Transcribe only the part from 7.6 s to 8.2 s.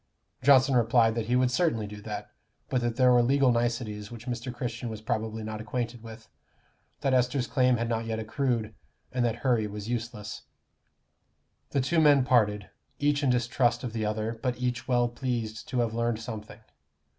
had not yet